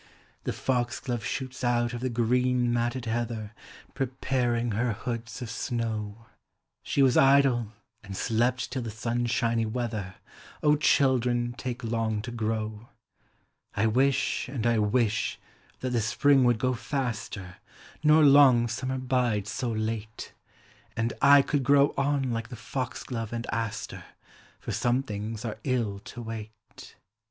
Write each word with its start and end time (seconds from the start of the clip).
The 0.45 0.51
foxglove 0.51 1.23
shoots 1.23 1.63
out 1.63 1.93
of 1.93 2.01
the 2.01 2.09
green 2.09 2.73
matted 2.73 3.05
heather. 3.05 3.53
Preparing 3.93 4.71
her 4.71 4.93
hoods 4.93 5.43
of 5.43 5.51
snow; 5.51 6.25
She 6.81 7.03
was 7.03 7.17
idle, 7.17 7.73
and 8.03 8.17
slept 8.17 8.71
till 8.71 8.81
the 8.81 8.89
sunshiny 8.89 9.67
weather: 9.67 10.15
O, 10.63 10.75
children 10.75 11.53
take 11.55 11.83
long 11.83 12.23
to 12.23 12.31
grow. 12.31 12.89
1 13.75 13.93
wish, 13.93 14.49
and 14.49 14.65
I 14.65 14.79
wish, 14.79 15.39
that 15.81 15.91
the 15.91 16.01
spring 16.01 16.45
would 16.45 16.57
go 16.57 16.73
faster, 16.73 17.57
Nor 18.03 18.23
long 18.23 18.67
summer 18.67 18.97
bide 18.97 19.45
so 19.45 19.71
late; 19.71 20.33
And 20.97 21.13
I 21.21 21.43
could 21.43 21.63
grow 21.63 21.93
on 21.95 22.31
like 22.31 22.47
the 22.49 22.55
foxglove 22.55 23.31
and 23.31 23.45
aster, 23.51 24.03
For 24.59 24.71
some 24.71 25.03
things 25.03 25.45
are 25.45 25.59
ill 25.63 25.99
to 26.05 26.23
wait. 26.23 26.95